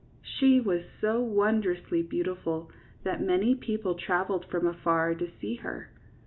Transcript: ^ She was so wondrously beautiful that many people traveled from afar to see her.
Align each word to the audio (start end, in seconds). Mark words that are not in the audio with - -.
^ 0.01 0.03
She 0.23 0.59
was 0.59 0.81
so 0.99 1.21
wondrously 1.21 2.01
beautiful 2.01 2.71
that 3.03 3.21
many 3.21 3.53
people 3.53 3.93
traveled 3.93 4.45
from 4.47 4.65
afar 4.65 5.13
to 5.13 5.29
see 5.39 5.57
her. 5.57 5.91